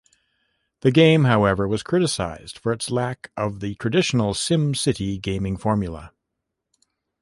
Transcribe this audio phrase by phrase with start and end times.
[0.79, 6.11] The game however was criticized for its lack of the traditional SimCity gaming formula.